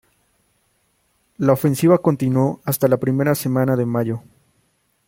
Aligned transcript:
La 1.37 1.53
ofensiva 1.53 1.99
continuó 1.99 2.59
hasta 2.65 2.87
la 2.87 2.97
primera 2.97 3.35
semana 3.35 3.75
de 3.75 3.85
mayo. 3.85 4.23